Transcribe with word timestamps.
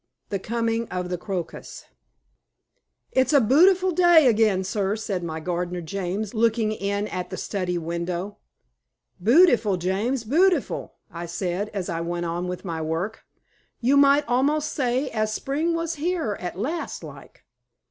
XXIII. 0.01 0.29
THE 0.29 0.43
COMING 0.43 0.87
OF 0.89 1.09
THE 1.09 1.17
CROCUS 1.19 1.85
"It's 3.11 3.33
a 3.33 3.39
bootiful 3.39 3.91
day 3.91 4.25
again, 4.25 4.63
Sir," 4.63 4.95
said 4.95 5.23
my 5.23 5.39
gardener, 5.39 5.79
James, 5.81 6.33
looking 6.33 6.71
in 6.71 7.07
at 7.09 7.29
the 7.29 7.37
study 7.37 7.77
window. 7.77 8.37
"Bootiful, 9.21 9.77
James, 9.77 10.23
bootiful," 10.23 10.93
I 11.11 11.27
said, 11.27 11.69
as 11.69 11.87
I 11.87 12.01
went 12.01 12.25
on 12.25 12.47
with 12.47 12.65
my 12.65 12.81
work. 12.81 13.25
"You 13.79 13.95
might 13.95 14.27
almost 14.27 14.71
say 14.71 15.07
as 15.11 15.31
Spring 15.35 15.75
was 15.75 15.97
here 16.01 16.35
at 16.39 16.57
last, 16.57 17.03
like." 17.03 17.45